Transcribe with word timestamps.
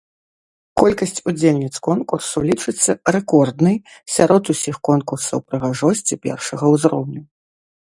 Колькасць 0.79 1.19
удзельніц 1.31 1.75
конкурсу 1.87 2.37
лічыцца 2.51 2.91
рэкорднай 3.17 3.77
сярод 4.15 4.43
усіх 4.55 4.75
конкурсаў 4.91 5.37
прыгажосці 5.51 6.21
першага 6.27 6.65
ўзроўню. 6.77 7.21